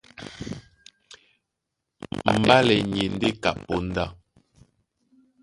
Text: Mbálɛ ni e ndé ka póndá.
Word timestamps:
Mbálɛ 2.37 2.75
ni 2.89 2.99
e 3.05 3.07
ndé 3.13 3.29
ka 3.43 3.51
póndá. 3.65 4.05